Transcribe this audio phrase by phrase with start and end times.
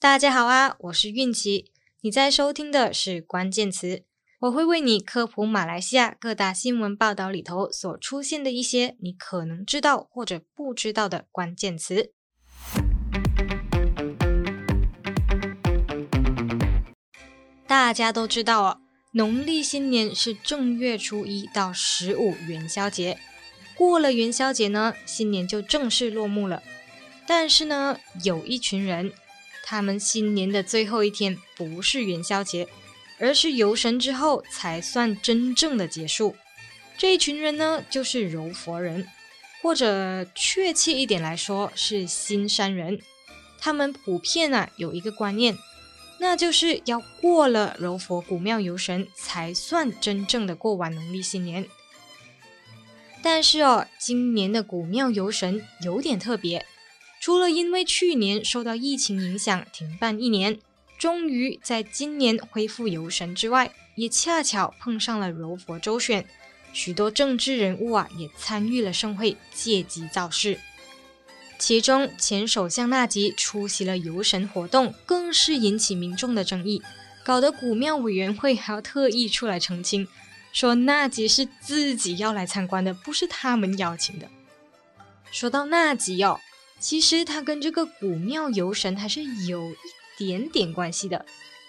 [0.00, 1.66] 大家好啊，我是韵琪，
[2.00, 4.04] 你在收听的是关键词，
[4.40, 12.14] 我会为你科普马来西亚各大新闻报道里头所出现的一些你可能知道或者不知道的关键词。
[17.66, 18.80] 大家都知道哦，
[19.12, 23.18] 农历新年是正月初一到十五元宵节，
[23.76, 26.62] 过了元宵节呢，新年就正式落幕了。
[27.26, 29.12] 但是呢，有一群人。
[29.70, 32.66] 他们新年的最后一天不是元宵节，
[33.20, 36.34] 而是游神之后才算真正的结束。
[36.98, 39.06] 这一群人呢，就是柔佛人，
[39.62, 43.00] 或者确切一点来说是新山人。
[43.60, 45.56] 他们普遍啊有一个观念，
[46.18, 51.64] 那就是要过了柔佛古庙游神，才算真正的过完农历新年。
[53.22, 56.66] 但是哦，今年的古庙游神有点特别。
[57.20, 60.58] 除了因为去年受到疫情影响停办一年，
[60.98, 66.24] 终于在今年恢复游神之外，也恰巧碰上了柔佛州选，
[66.72, 70.58] 许多政治人物啊也参与了盛会，借机造势。
[71.58, 76.82] 其中前首相纳吉出席了游神活动，更是引起民众的争议，
[77.22, 80.08] 搞得古庙委员会还要特意出来澄清，
[80.54, 84.26] 说纳吉是自己要来参观的，不是他们邀请的。
[85.30, 86.40] 说到纳吉哦。
[86.80, 89.76] 其实他跟这个古庙游神还是有一
[90.16, 91.26] 点点关系的，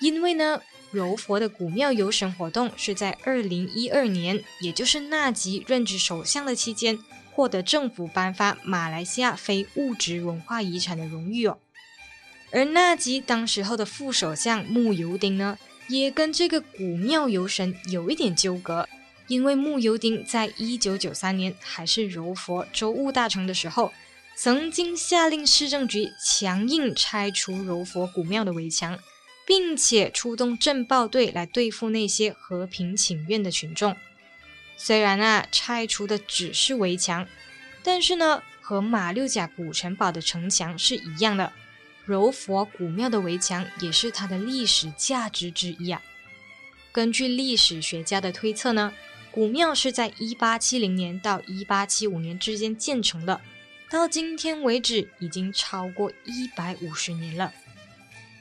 [0.00, 6.98] 因为呢，柔佛的古庙游神活动是在二零一二年，也就是纳吉任职首相的期间，
[7.32, 11.58] 获得政府颁发马来西亚非物质文化遗产的荣誉哦。
[12.50, 18.88] 而纳吉当时候的副首相慕尤丁呢，也跟这个古庙游神有一点纠葛，
[19.26, 23.92] 因为慕尤丁在一九九三年还是柔佛州务大臣的时候。
[24.36, 28.98] 曾经下令市政局强硬拆除柔佛古庙的围墙，
[29.46, 33.96] 并且出动镇暴队来对付那些和平请愿的群众。
[34.76, 37.26] 虽然啊，拆除的只是围墙，
[37.84, 41.52] 但是呢，和马六甲古城堡的城墙是一样的。
[42.04, 46.02] 柔佛古庙的围墙也是它的历史价值之一啊。
[46.92, 48.92] 根据历史学家的推测呢，
[49.30, 53.40] 古庙是在一八七零年到一八七五年之间建成的。
[53.94, 57.52] 到今天为止，已经超过一百五十年了。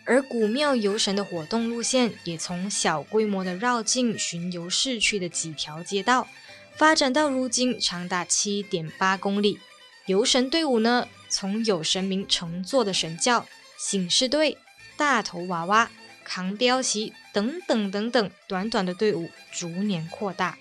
[0.04, 6.28] 而古庙游神的活动路线也从小规模的绕境巡游市区的几条街道，
[6.76, 9.60] 发展到如今长达七点八公里。
[10.08, 13.46] 游神队伍呢，从有神明乘坐的神轿、
[13.78, 14.58] 醒狮队、
[14.98, 15.92] 大头娃娃、
[16.24, 20.58] 扛标旗等等等等，短短的队伍逐年扩大。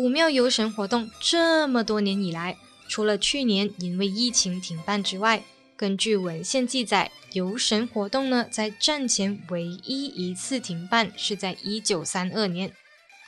[0.00, 2.56] 古庙游神活动这么多年以来，
[2.88, 5.42] 除了去年因为疫情停办之外，
[5.76, 12.72] 根据文献记载，游神活动呢在战前唯一一次停办是在一九三二年，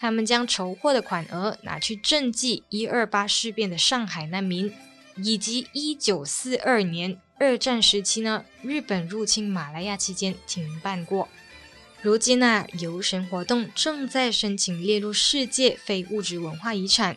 [0.00, 4.72] 他们将筹获的款额拿去赈济一二八事变的上海难民，
[5.18, 11.28] 以及一九四二年二战时期呢日本入侵马来亚期间停办过。
[12.02, 17.16] 如今呢、啊，游神活动正在申请列入世界非物质文化遗产。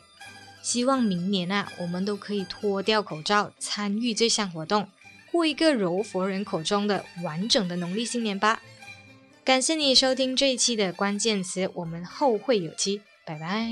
[0.61, 4.87] 希望明年啊，我们都可以脱掉口罩参与这项活动，
[5.31, 8.61] 过一个柔佛人口中的完整的农历新年吧。
[9.43, 13.67] 感谢你收听这一期的关键词，我们后会有期，拜拜。